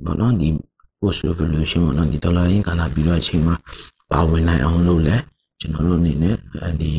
[0.06, 0.50] ဘောနော်ဒီ
[1.00, 3.56] post revolution ဘောနော်ဒီဒေါ်လာရင်းကာလပြီးတော့အချိန်မှာ
[4.12, 5.18] ပါဝင်နိုင်အောင်လုပ်လဲ
[5.60, 6.36] ကျွန်တော်တို့အနေနဲ့
[6.82, 6.92] ဒီ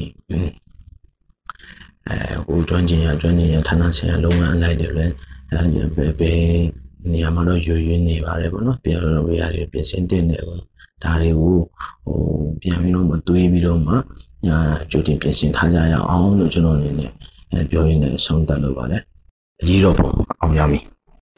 [2.08, 5.14] အဲဟိုကျွမ်းကျင်ရကျွမ်းကျင်ရဌာနဆိုင်ရာလုပ်ငန်းအလိုက်တွေလည်း
[5.52, 6.60] အဲဘယ်
[7.12, 10.58] နေရာမှာတော့ရွရွနေပါတယ်ပေါ့နော်ပြန်လို့ဝေးရတယ်ပြင်ဆင်တင်တယ်ပေါ့
[11.02, 11.56] ဒါတွေကို
[12.04, 12.18] ဟို
[12.62, 13.94] ပြန်ပြီးတော့မသွေးပြီးတော့မှ
[14.46, 14.58] ညာ
[14.90, 17.10] ကြိုတင်ပြင်ဆင်ထားကြရအောင်လို့ကျွန်တော်အနေနဲ့
[17.52, 19.02] အဲပြောရင်းနဲ့ဆုံးသက်လို့ပါတယ်
[19.62, 20.10] အရေးတော့ပုံ
[20.40, 20.84] အောင်ရမည်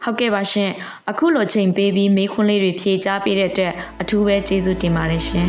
[0.05, 0.71] ဟုတ်ကဲ့ပါရှင်
[1.11, 5.49] အခုလိုချိန်ပေးပြီးမေးခွန်းလေးတွေဖြေကြားပေးတဲ့အတွက်အထူးပဲကျေးဇူးတင်ပါတယ်ရှင်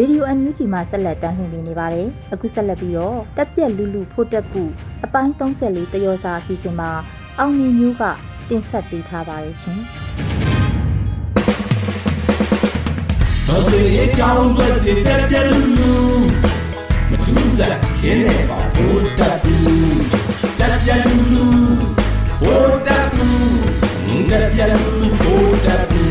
[0.00, 4.62] ရေဒီယိုအန်ယူဂျီမှာဆက်လက်တင်ပြနေပါတယ်။အခုဆက်လက်ပြီးတော့တက်ပြက်လူလူဖို့တက်ပူ
[5.04, 6.90] အပိုင်း34တယောစာအစီအစဉ်မှာ
[7.38, 8.02] အောင်မြင်မျိုးက
[8.48, 9.78] တင်ဆက်ပေးထားပါတယ်ရှင်။
[13.46, 14.66] တော်စေအကြောင်းတွေ
[15.06, 15.92] တက်ပြက်လူလူ
[17.10, 19.54] မထူးစားခင်းနေပါဘိုးတက်တူ
[20.58, 21.44] တက်ပြက်လူလူ
[22.40, 23.26] ဘိုးတက်တူ
[24.30, 26.09] တက်ပြက်လူလူဘိုးတက်တူ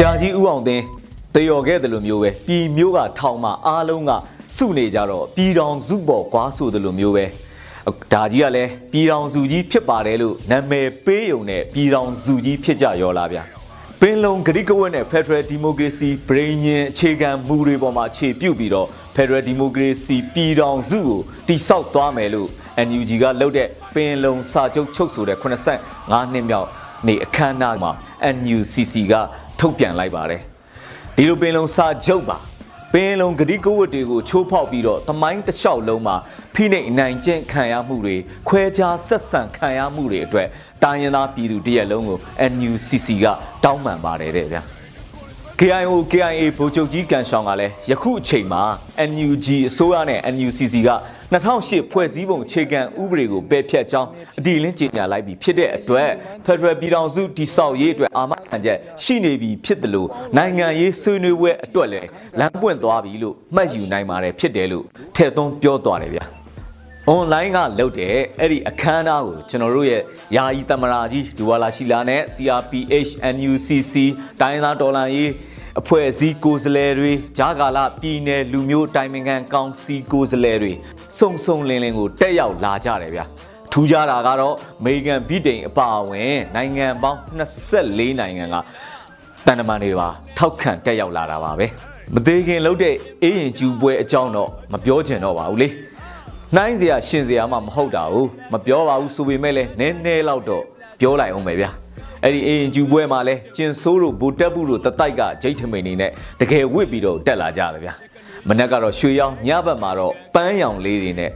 [0.00, 0.84] ဆရာကြီးဦးအောင်သိန်း
[1.34, 4.10] တယော်ခဲ့တယ်လို့မျိုးပဲပြည်မျိုးကထောင်မှာအားလုံးက
[4.56, 7.24] စုနေကြတော့ပြည်တော်စုပေါ်ကွာဆိုတယ်လို့မျိုးပဲ
[8.12, 13.42] ဒါကြီးကလည်းပြည်တော်စုကြီးဖြစ်ပါတယ်လို့နာမည်ပေးုံနဲ့ပြည်တော်စုကြီးဖြစ်ကြရောလားဗျာ
[14.00, 22.48] ပင်လုံဂရိကဝတ်နဲ့ Federal Democracy ပြည်ညင်အခြေခံမူတွေပေါ်မှာခြေပြုတ်ပြီးတော့ Federal Democracy ပြည်တော်စုကိုတိဆောက်သွားမယ်လို့
[22.86, 26.68] NUG ကလုပ်တဲ့ပင်လုံစာချုပ်ချုပ်ဆိုတဲ့85နှစ်မြောက်
[27.06, 27.90] နေအခမ်းအနားမှာ
[28.36, 29.14] NUCC က
[29.60, 30.42] ထုတ်ပြန်လိုက်ပါတယ်
[31.16, 32.38] ဒီလိုပင်လုံစာချုပ်ပါ
[32.94, 36.16] ပင်လုံဂတိကဝတ်တွေကိုချိုးဖောက်ပြီးတော့တမိုင်းတစ်လျှောက်လုံးမှာ
[36.54, 38.16] ဖိနှိပ်အနိုင်ကျင့်ခံရမှုတွေ
[38.48, 40.48] ခွဲခြားဆက်ဆံခံရမှုတွေအတွက်
[40.82, 42.18] တိုင်းရင်းသားပြည်သူတရက်လုံးကို
[42.52, 43.26] NUCC က
[43.64, 44.62] တောင်းပန်ပါတယ်တဲ့ဗျာ
[45.58, 48.62] KIO KIA ဗိုလ်ချုပ်ကြီးကန်ဆောင်ကလည်းယခုအချိန်မှာ
[49.10, 50.90] NUG အစိုးရနဲ့ NUCC က
[51.32, 56.10] 2008ဖွဲ့စည်းပုံခြေခံဥပဒေကိုပယ်ဖျက်ကြောင်းအတည်လင်းကြေညာလိုက်ပြီးဖြစ်တဲ့အတွက်
[56.46, 62.08] Federal ပြည်ထောင်စုတည်ဆောက်ရေးအတွက်အာမခံချက်ရှိနေပြီဖြစ်တယ်လို့နိုင်ငံရေးဆွေးနွေးပွဲအတွက်လည်း
[62.40, 64.84] လမ်းပွင့်သွားပြီလို့မှတ်ယူနိုင်ပါတယ်ဖြစ်တယ်လို့
[65.16, 66.24] ထည့်သွင်းပြောသွားတယ်ဗျာ
[67.10, 70.02] online ကလုပ်တဲ့အဲ့ဒီအခမ်းအနားကိုကျွန်တော်တို့ရဲ့
[70.36, 73.94] ယာယီသမရာကြီးဒူဝါလာရှိလာနဲ့ CRPH NUCC
[74.40, 75.30] တိုင်းသားဒေါ်လာရေး
[75.80, 80.72] အဖွဲ့အစည်းကိုယ်စားလှယ်တွေဂျာကာလာပြည်နယ်လူမျိုးတိုင်းနိုင်ငံကောင်စီကိုယ်စားလှယ်တွေ
[81.18, 83.24] စုံစုံလင်းလင်းကိုတက်ရောက်လာကြတယ်ဗျာ
[83.72, 87.20] ထူးခြားတာကတော့အမေရိကန်ဗြိတိန်အပါအဝင်နိုင်ငံပေါင်း
[87.68, 88.56] 24နိုင်ငံက
[89.46, 91.66] တန်တမန်တွေပါထောက်ခံတက်ရောက်လာတာပါပဲ
[92.14, 95.68] မသေးခင်လုပ်တဲ့အေးရင်ကျူပွဲအကြောင်းတော့မပြောချင်တော့ပါဘူးလေ
[96.56, 100.62] နှိုင်းစရာရှင်စရာမှမဟုတ်တာဘူးမပြောပါဘူးဆိုပေမဲ့လည်းနည်းနည်းလောက်တော့
[101.00, 101.70] ပြောလိုက်အောင်ပဲဗျာ
[102.28, 106.10] အဲ့ဒီအေရင်ကျူပွဲမှာလဲကျင်ဆိုးတို့ဘူတက်ဘူးတို့တတိုက်ကဂျိတ်ထမိန်နေနဲ့
[106.40, 107.94] တကယ်ဝစ်ပြီးတော့တက်လာကြတယ်ဗျာ
[108.48, 111.30] မနေ့ကတော့ရွှေရောင်ညဘက်မှာတော့ပန်းရောင်လေးတွေနဲ့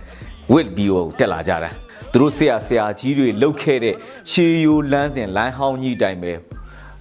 [0.53, 1.71] ဝစ်ပြီးတော့တက်လာကြတာ
[2.13, 3.95] သူတို့ဆရာဆရာကြီးတွေလှုပ်ခဲ့တဲ့
[4.31, 6.33] ရှေးရိုးလမ်းစဉ်လမ်းဟောင်းကြီးတိုင်ပဲ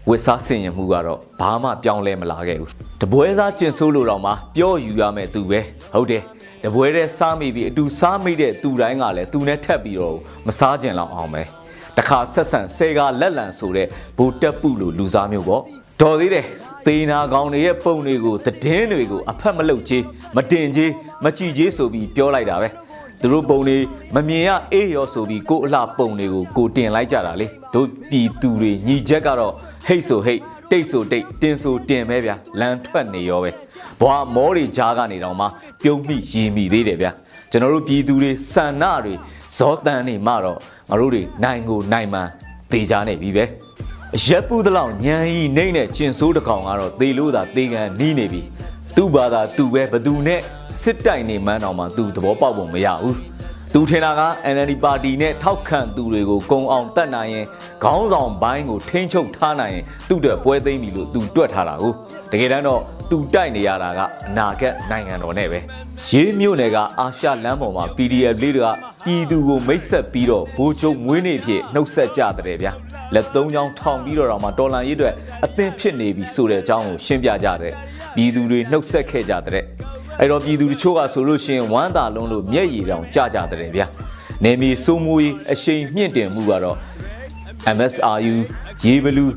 [0.10, 5.60] ဝစ်စားဆင်ရင်မှုကတော့ဘာမှပြောင်းလဲမလာခဲ့ဘူးတပွဲစားကျင်ဆိုးလို့တော့မှပြောယူရမယ်သူပဲ
[5.94, 6.24] ဟုတ်တယ်
[6.64, 11.44] တပွဲတဲ့စားမိပြီးအတူစားမိတဲ့သူတိုင်းကလည်းသူနဲ့ထက်ပြီးတော့မစားကြင်လောက်အောင်ပဲ
[11.98, 15.62] တခါဆက်ဆံဆဲကလက်လံဆိုတဲ့ဘူတက်ပုလို့လူစားမျိုးပေါ့
[16.02, 16.46] တော်သေးတယ်
[16.86, 20.04] သေနာကောင်တွေရဲ့ပုံတွေကိုသတင်းတွေကိုအဖက်မလုပ်ချေး
[20.36, 20.92] မတင်ချေး
[21.24, 22.70] မကြည့်ချေးဆိုပြီးပြောလိုက်တာပဲ
[23.22, 23.78] သူတို့ပုံတွေ
[24.16, 29.54] မမြင်ရအေးရောဆိုပြီးကိုအလှပုံတွေကိုကိုတင်လိုက်ကြတာလေတို့ပြည်သူတွေညီချက်ကတော့
[29.88, 33.52] ဟိတ်ဆိုဟိတ်တိတ်ဆိုတိတ်တင်ဆိုတင်ပဲဗျာလမ်းထွက်နေရောပဲ
[34.02, 35.46] ဘွာမောတွေကြားကနေတော့မှ
[35.82, 37.12] ပြုံးမိရီမိသေးတယ်ဗျာ
[37.52, 39.14] ကျွန်တော်တို့ပြည်သူတွေစန္ဒတွေ
[39.58, 40.60] ဇောတန်နေမှတော့
[40.90, 42.28] ငါတို့တွေနိုင်ကိုနိုင်မှန်
[42.72, 43.46] သေးကြနေပြီပဲ
[44.16, 48.42] အရက်ပူးတလောက်ညံဤနှိမ့်နဲ့ကျင်ဆိုးတကောင်ကတော့သေလို့သာသေကန်နီးနေပြီ
[48.96, 50.40] သူ့ဘာသာသူပဲဘသူနဲ့
[50.82, 53.18] စစ်တိုင်နေမှန်းတော်မှသူသဘောပေါက်ဖို့မရဘူး
[53.76, 54.22] သူထင်တာက
[54.54, 57.46] NLD ပါတီနဲ့ထောက်ခံသူတွေကိုကုံအောင်တတ်နိုင်ရင်
[57.84, 61.92] ခေါင်းဆောင်ဘိုင်းကိုထိန်းချုပ်ထားနိုင်ရင်သူ့အတွက်ပွဲသိမ်းပြီလို့သူတွက်ထားတာကို
[62.32, 65.60] တကယ်တမ်းတော့သူတိုက်နေရတာကအနာဂတ်နိုင်ငံတော်နဲ့ပဲ
[66.10, 68.70] ရေးမြို့နယ်ကအာရှလမ်းပေါ်မှာ PDF လေးတွေက
[69.06, 72.72] ပြည်သူကိုမိတ်ဆက်ပြီးတော့ဘိုးချုပ်မွေးနေ့ဖြစ်နှုတ်ဆက်ကြတဲ့ဗျာ
[73.14, 75.14] လက်သုံးချောင်းထောင်ပြီးတော့တော့မှတော်လန်ရေးအတွက်
[75.46, 77.74] အသင်ဖြစ်နေပြီဆိုတဲ့အကြောင်းကိုရှင်းပြကြတဲ့
[78.16, 79.64] ပြည်သူတွေနှုတ်ဆက်ခဲ့ကြတဲ့
[80.20, 83.86] အဲ့တော့ပြည်သူတချို့ကဆိုလို့ရှိရင်ဝမ်းသာလုံးလို့မျက်ရည်တောင်ကျကြတဲ့ဗျာ
[84.44, 86.78] နေမီစိုးမိုးရေးအရှိန်မြင့်တင်မှုကတော့
[87.78, 88.36] MSRU
[88.84, 89.32] ရေဘလူး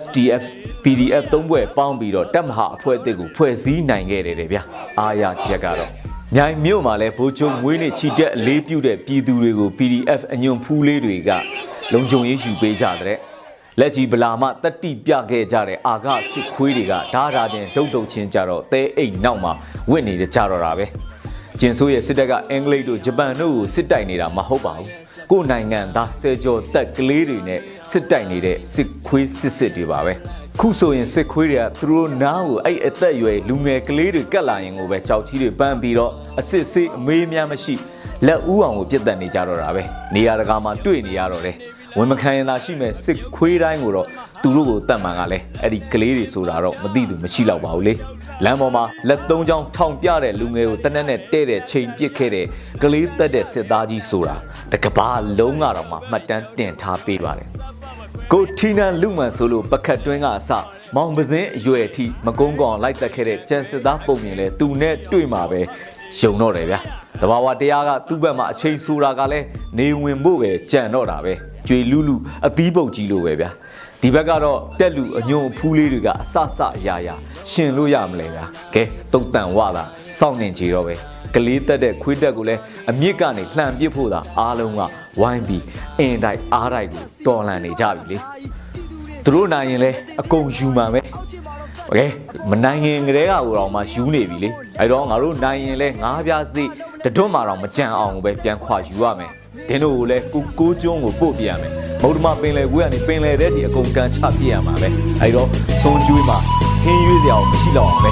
[0.00, 0.44] SDF
[0.82, 4.62] PDF သုံးဘွဲ့ပေါင်းပြီးတော့တက်မဟာအဖွဲ့အသစ်ကိုဖွဲ့စည်းနိုင်ခဲ့တယ်တဲ့ဗျာ
[5.00, 5.90] အားရချက်ကတော့
[6.34, 11.30] မြိုင်မြို့မှာလဲဗိုလ်ချုပ်မွေးနေ့ချီတက်အလေးပြုတဲ့ပြည်သူတွေကို PDF အညွန်ဖူးလေးတွေက
[11.92, 13.18] လုံခြုံရေးယူပေးကြတဲ့
[13.80, 19.52] လက်ကြီးဗလာမတတိပြခဲ့ကြတဲ့အာဃစစ်ခွေးတွေကဓာတာချင်းဒုတ်ဒုတ်ချင်းကြတော့သဲအိတ်နောက်မှာ
[19.90, 20.86] ဝင့်နေကြတော့တာပဲ
[21.60, 24.88] ကျင်ဆိုးရဲ့စစ်တပ်ကအင်္ဂလိပ်တို့ဂျပန်တို့ကိုစစ်တိုက်နေတာမဟုတ်ပါဘူး
[25.30, 27.60] ကိုယ်နိုင်ငံသားဆယ်ကျော်တက်ကလေးတွေနဲ့
[27.90, 30.12] စစ်တိုက်နေတဲ့စစ်ခွေးစစ်စစ်တွေပါပဲ
[30.60, 37.74] ခုဆိုရင်စစ်ခွေးတွေကသူတို့နားကိုအဲ့အသက်အရွယ်လူငယ်ကလေးတွေကတ်လာရင်ကိုပဲကြောက်ကြီးတွေပန်းပြီးတော့အစစ်စေးအမေးများမရှိ
[38.26, 39.82] လက်ဦးအောင်ကိုပြတ်တက်နေကြတော့တာပဲ
[40.14, 41.56] နေရာတကာမှာတွေ့နေရတော့တယ်
[41.98, 44.06] ဝင်မခံရင်သာရှိမဲ့စစ်ခွေးတိုင်းကိုတော့
[44.42, 47.94] သူတို့ကိုတတ်မှန်ကလည်းအဲ့ဒီကလေးတွေဆိုတာတော့မသိသူမရှိတော့ပါဘူးလေ
[48.44, 52.46] လမ်းပေါ်မှာလက်သုံးချောင်းထောင်ပြတဲ့လူငယ်ကိုတနက်နဲ့တဲ့တဲ့ချိန်ပစ်ခဲ့တဲ့
[52.82, 54.36] ကလေးတက်တဲ့စစ်သားကြီးဆိုတာ
[54.72, 57.48] တကဘာလုံးကတော့မှမှတ်တမ်းတင်ထားပေးပါတယ်
[58.32, 60.50] ကိုထီနန်လူမှန်ဆိုလို့ပကတ်တွင်းကအစ
[60.94, 65.60] မောင်ပစင်းအရွယ်အထိမကုန်းကောင်လိုက်တက်ခဲ့တဲ့ကြံစစ်သားပုံမြင်လဲသူနဲ့တွေ့မှာပဲ
[66.20, 66.80] ယုံတော့တယ်ဗျာ
[67.20, 69.46] တဘာဝတရားကသူ့ဘက်မှာအချိန်ဆိုတာကလည်း
[69.78, 71.32] နေဝင်ဖို့ပဲကြံတော့တာပဲ
[71.68, 72.16] ကြွေလူလူ
[72.46, 73.50] အသီးပုတ်ကြီးလိုပဲဗျာ
[74.00, 77.14] ဒီဘက်ကတော့တက်လူအညုံဖူးလေးတွေကအဆဆအရာရာ
[77.50, 79.84] ရှင်လို့ရမလဲဗျာကဲတုတ်တန်ဝတာ
[80.18, 80.94] စောင့်နေကြတော့ပဲ
[81.34, 84.80] ကလေးတက်တဲ့ခွေးတက်ကိုလည်းအမြင့်ကနေလှန်ပစ်ဖို့သာအားလုံးက
[85.20, 85.62] ဝိုင်းပြီး
[85.98, 88.18] အင်တိုက်အားတိုက်ကိုတော်လှန်နေကြပြီလေ
[89.24, 89.90] သူတို့နိုင်ရင်လဲ
[90.20, 91.00] အကုန်ယူမှန်ပဲ
[91.87, 91.99] โอเค
[92.49, 94.49] မနိုင်ရင်ကလေးကဟိုတော့မှယူနေပြီလေ
[94.79, 96.63] အဲ့တော့ငါတို့နိုင်ရင်လဲငါးပြားစီ
[97.03, 99.31] တတွတ်မှတော့မကြံအောင်ပဲပြန်ခွာယူရမယ်
[99.69, 104.89] ဒင်းတို့ကိုလည်းကိုကိုကျွန်းကိုပို့ပြရမယ်မုဒ္ဓမပင်လယ်ကွေးကနေပင်လယ်တဲ့ထိအကုန်ကန်ချပြရမှာပဲ
[105.21, 105.47] အဲ့တော့
[105.81, 106.37] စွန်ကျွေးမှာ
[106.83, 108.11] ဟင်းရွေးစရာမရှိတော့အောင်ပဲ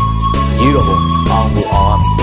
[0.59, 0.97] ရေးတော့ဘုံ
[1.31, 2.03] အောင်ကိုအောင်ရမ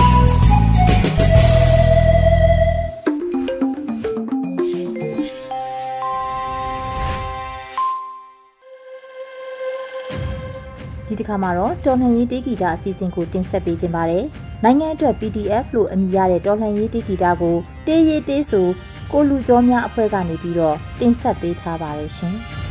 [11.22, 14.24] တစ်ခါမှာတော့တော်လှန်ရေးတေးဂီတအစီအစဉ်ကိုတင်ဆက်ပေးခြင်းပါတယ်။
[14.64, 17.56] နိုင်ငံအတွက် PDF လို့အမည်ရတဲ့တော်လှန်ရေးတေးဂီတကို
[17.86, 18.66] တေးရေးတေးဆို
[19.12, 22.36] ကိုလူကျော်များအဖွဲ့ကနေပြီးတော့တင်ဆက်ပေးထားပါတယ်ရှင်။။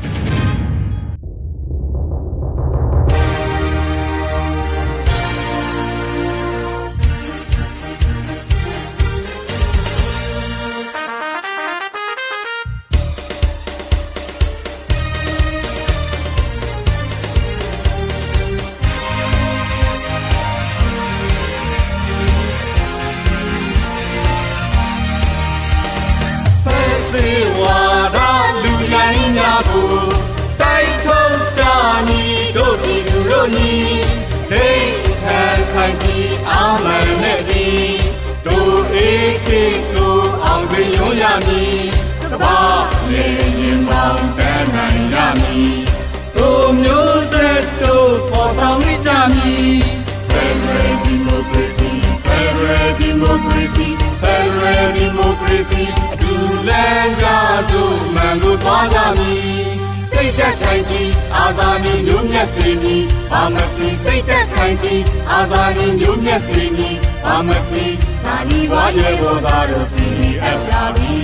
[64.83, 67.85] တ်သက်ခိုင်ကြီးအာဇာနည်မျိုးမျက်စေမည်ဘာမတိ
[68.23, 71.15] ဇာတိဝါရေဘောသာတို့ PDF လာပြီ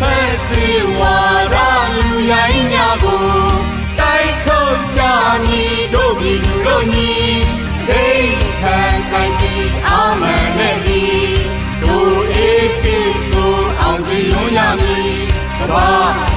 [0.00, 0.66] ဖက်စီ
[0.98, 1.16] ဝါ
[1.54, 1.56] ဒ
[1.96, 3.24] လူရိုင်းများကို
[3.98, 5.00] တိုက်ထုတ်ကြ
[5.44, 7.10] မည်တို့ပြည်သူတို့ညီ
[7.88, 8.43] ဒိတ်
[15.70, 15.88] ဘာ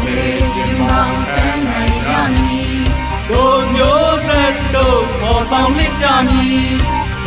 [0.05, 0.21] လေ
[0.57, 2.77] ရင်မောင်းတန်းနိုင်ရမည်
[3.29, 6.67] တို့မျိုးဆက်တို့ပေါ်ဆောင်လက်ကြမည်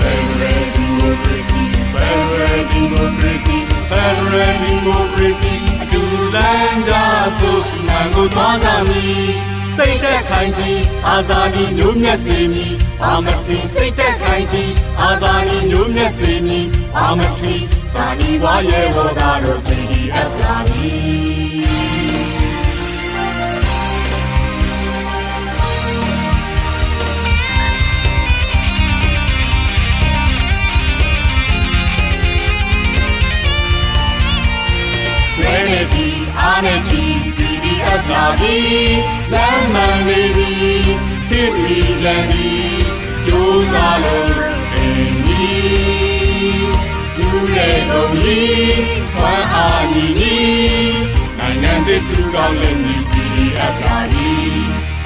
[0.00, 3.58] Federal Democracy Federal Democracy
[3.90, 6.02] Federal Democracy အတူ
[6.34, 6.92] လမ်းကြ
[7.40, 16.66] သို့ငါကိုသွားကြမည်စိတ်သက်ခိုင်ကြီးအာဇာနည်မျိုးမျက်စေမည်အာမတိစိတ်သက်ခိုင်ကြီးအာဇာနည်မျိုးမျက်စေမည်
[16.98, 17.56] အာမတိ
[17.94, 20.29] ဇာတိဝါရဲ့ဝါဒတို့ PDF
[42.06, 42.50] လည်းပြီ
[43.26, 44.32] ကြိုးစားလို့
[44.74, 46.70] အင်းကြီး
[47.16, 48.80] ဒူတဲ့ကုန်ကြီး
[49.14, 50.98] ဆွမ်းအားကြီးကြီး
[51.38, 54.30] နိုင်ငံသစ်ထူထောင်လည်းညီ PDF လာပြီ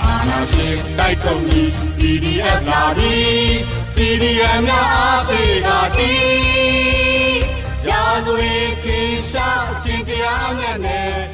[0.03, 1.63] အာနာရှင်တိုက်ထုတ်ညီ
[1.99, 3.15] PDF လာပြီ
[3.95, 7.41] CDM များအားပေးတာတီး
[7.89, 8.55] ရာဇဝေ
[8.85, 11.34] ထင်ရှားအကျင့်တရားမြတ်နဲ့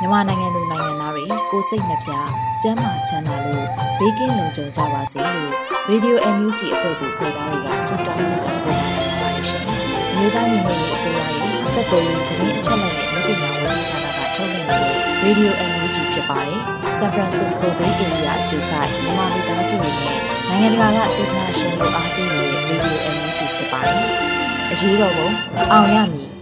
[0.00, 2.10] မြန်မာနိုင်ငံသူနိုင်ငံသားတွေကိုစိတ်နှပြ
[2.62, 3.66] ကျန်းမာချမ်းသာလို့
[3.98, 5.50] ဘေးကင်းလုံခြုံကြပါစေလို့
[5.90, 9.64] Radio NUG အဖွဲ့သူဖွဲ့သားတွေကဆုတောင်းမေတ္တာပို့တာနေပါတယ်ရှင်။
[10.16, 16.60] မြေသားညီမတွေအစိုးရရဲ့စက်တော်ရင်သတင်းအချက်အလက်တွေလူပညာဝန်ကြီးဌာနကထုတ်လွှင့်နေတဲ့ Radio NUG ဖြစ်ပါတယ်။
[16.98, 24.00] San Francisco Bay Area အခြေစိုက်မြန်မာမိသားစုတွေနဲ့နိုင်ငံတကာကစေတနာရှင်တို့အားပေးနေတဲ့ Radio NUG ဖြစ်ပါတယ်။
[24.72, 25.28] အရေးတော်ပုံ
[25.72, 26.35] အောင်ရမည်